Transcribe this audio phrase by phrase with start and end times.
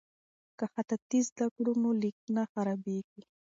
[0.57, 3.21] که خطاطي زده کړو نو لیک نه خرابیږي.